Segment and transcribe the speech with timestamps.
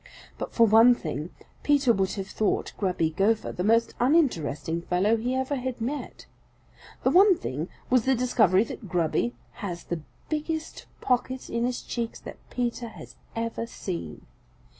[0.39, 1.29] But for one thing
[1.61, 6.25] Peter would have thought Grubby Gopher the most uninteresting fellow he ever had met.
[7.03, 12.19] The one thing was the discovery that Grubby has the biggest pockets in his cheeks
[12.21, 14.25] that Peter has ever seen.